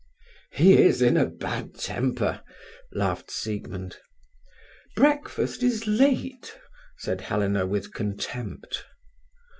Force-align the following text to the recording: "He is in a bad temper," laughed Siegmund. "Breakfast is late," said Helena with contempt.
"He 0.51 0.81
is 0.81 0.99
in 1.03 1.15
a 1.15 1.27
bad 1.27 1.75
temper," 1.75 2.41
laughed 2.91 3.29
Siegmund. 3.29 3.97
"Breakfast 4.95 5.61
is 5.61 5.85
late," 5.85 6.57
said 6.97 7.21
Helena 7.21 7.67
with 7.67 7.93
contempt. 7.93 8.83